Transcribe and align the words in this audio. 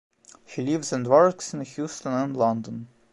He 0.45 0.63
lives 0.63 0.91
and 0.93 1.05
works 1.05 1.53
in 1.53 1.61
Houston 1.61 2.11
and 2.11 2.35
London. 2.35 2.87